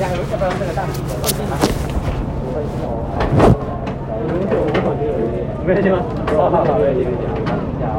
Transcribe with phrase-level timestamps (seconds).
[0.00, 0.92] 下要不要这个大米？
[5.66, 5.98] 没问题吗？
[6.38, 7.22] 好好好，没问题，没问题。
[7.36, 7.98] 等一下哦。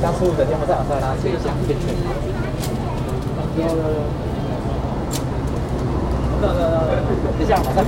[0.00, 1.84] 刚出的电风扇，再让它吹一下，变吹。
[3.56, 3.98] 有有有。
[6.38, 6.78] 等等等，
[7.46, 7.84] 等一下，马上。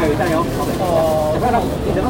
[0.00, 0.70] 还有加油，好的。
[0.80, 2.08] 哦，快点，你等吗？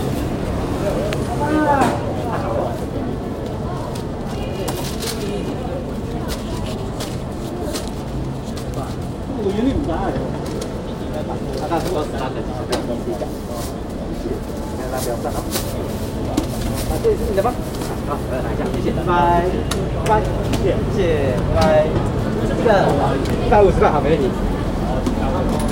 [9.41, 9.93] 我有点不大。
[11.59, 13.23] 他那时候是他的，不要东西讲。
[14.99, 15.39] 你看他不要站了。
[16.91, 17.53] 啊，这是你的吗？
[18.09, 19.47] 好，我来拿一下，谢谢，拜拜，
[20.09, 20.21] 拜，
[20.63, 21.87] 谢谢，拜拜。
[22.49, 22.71] 这个
[23.47, 24.31] 一百五十块，好，没问题。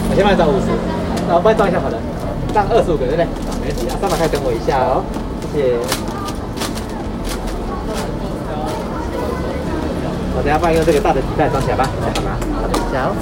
[0.09, 0.67] 我先帮你找五十，
[1.27, 1.99] 那我帮你找一下好的，
[2.49, 3.25] 这样二十五个对不对？
[3.25, 5.03] 好，没问题啊，三百块等我一下哦，
[5.53, 5.75] 谢谢。
[10.37, 12.37] 我等下帮你用这个大的提袋装起来吧，好吗？
[12.61, 13.17] 好，等一下哦。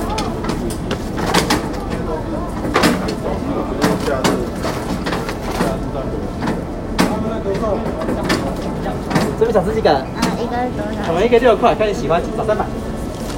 [9.54, 9.88] 想吃几个？
[9.88, 11.14] 嗯，一个多少？
[11.14, 12.66] 我们一个六块，看你喜欢，找三百。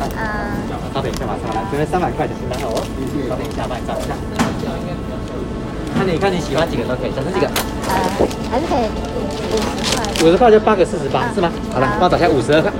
[0.00, 0.09] 嗯，
[0.97, 2.73] 稍等一下，马上来，这边三百块的清单哦。
[3.28, 4.17] 稍等一下，帮你找一下。
[5.92, 7.45] 看你看你喜欢几个都可以，想吃几个？
[7.45, 7.92] 呃，
[8.48, 10.08] 还是可以五十块。
[10.25, 11.52] 五十块就八个四十八，是吗？
[11.68, 12.73] 好了，帮我找一下五十二块。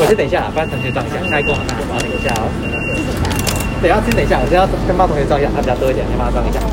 [0.00, 2.48] 我先等一下啦，帮同学装一下，下一个马上，我要等一下哦。
[3.84, 6.64] 对，要先等一下，我先要跟帮同学装一下，他比较多一点，先帮他装一下。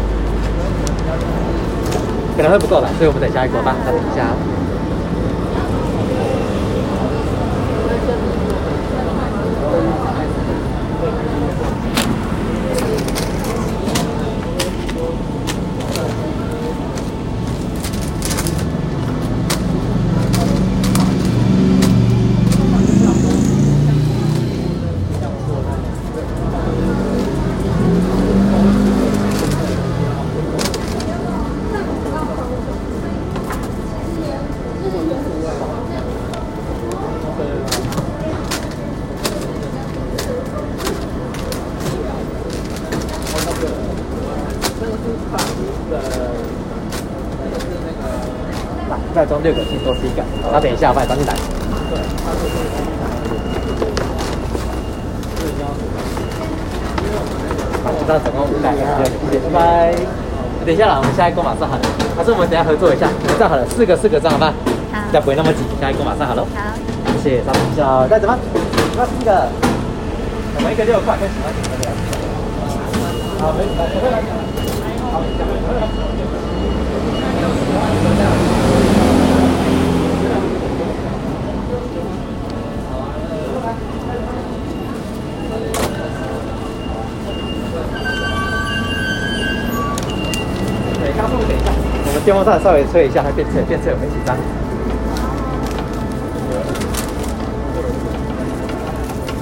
[2.36, 4.26] 可能会不够了，所以我们再加一锅吧，稍等一下
[49.14, 49.16] 哦。
[49.16, 51.34] 再装六个去多吃一个，那等一下我帮你装进来。
[57.84, 58.82] 好，知道总共五袋，谢
[59.32, 59.94] 谢，拜拜。
[60.66, 61.82] 等一下啦，我们下一锅马上好了，
[62.18, 63.08] 还是我们等一下合作一下，
[63.38, 64.54] 这样好了，四个四个这样好吧？
[64.92, 66.42] 好这样不会那么挤，下一锅马上好了。
[66.56, 66.74] 好，
[67.22, 68.40] 谢谢，稍等一下哦，袋子吗？
[68.98, 69.46] 那四个，
[70.58, 71.92] 我们一个六块，跟喜欢几个聊。
[73.38, 74.18] 好，没问题，我会来。
[75.12, 75.84] 好，讲会来。
[91.00, 91.68] 对，刚说等一下，
[92.06, 94.36] 我们电风扇稍微吹一下，它变脆，变脆我们一起张。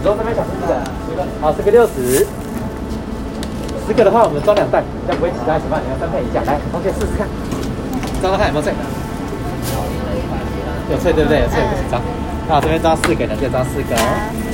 [0.03, 1.21] 然后这边想吃几个？
[1.39, 2.25] 好，十个六十。
[3.85, 5.77] 十个的话，我们装两袋，这样不会挤在一起嘛？
[5.83, 7.27] 你要分配一下，来，，OK，试试看，
[8.21, 8.73] 装装看有没有脆。
[10.89, 11.41] 有脆对不对？
[11.41, 12.01] 有脆，不紧张。
[12.49, 14.50] 那我这边装四个的，就装四个哦。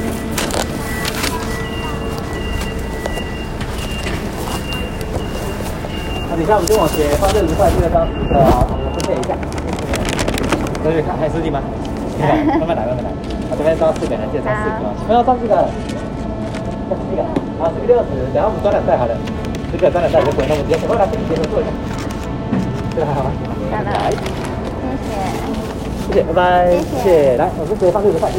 [6.37, 9.33] 等一下我们跟我学放六十块，这个装四个哦，我们分配一下。
[10.85, 11.57] 这边看还是你吗？
[12.61, 13.09] 慢慢来，慢慢来。
[13.49, 14.93] 我这边装四个人，就装四个哦。
[15.01, 15.65] 小朋友装这个，
[16.93, 16.93] 装
[17.73, 17.89] 这个。
[17.89, 19.17] 六十，然后我们装两袋好了，
[19.73, 20.77] 这个装两袋就不会那么多。
[20.77, 21.73] 小朋友来跟你结合做一下，
[22.93, 23.33] 这个还好吗？
[23.73, 26.21] 好的，谢谢。
[26.21, 26.69] 谢谢，拜拜。
[26.69, 27.33] 谢谢。
[27.33, 28.29] 来，我们直接放六十块，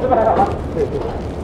[0.00, 0.48] 这边还有吗？
[0.74, 1.39] 对。